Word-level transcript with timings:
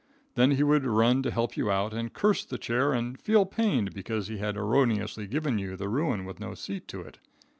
Then 0.33 0.49
he 0.53 0.63
would 0.63 0.83
run 0.83 1.21
to 1.21 1.29
help 1.29 1.55
you 1.55 1.69
out 1.69 1.93
and 1.93 2.11
curse 2.11 2.43
the 2.43 2.57
chair, 2.57 2.91
and 2.91 3.21
feel 3.21 3.45
pained 3.45 3.93
because 3.93 4.29
he 4.29 4.39
had 4.39 4.57
erroneously 4.57 5.27
given 5.27 5.59
you 5.59 5.77
the 5.77 5.89
ruin 5.89 6.25
with 6.25 6.39
no 6.39 6.55
seat 6.55 6.87
to 6.87 7.01
it. 7.01 7.19